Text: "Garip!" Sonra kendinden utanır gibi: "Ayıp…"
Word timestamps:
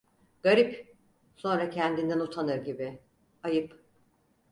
"Garip!" 0.43 0.95
Sonra 1.35 1.69
kendinden 1.69 2.19
utanır 2.19 2.57
gibi: 2.57 2.99
"Ayıp…" 3.43 3.79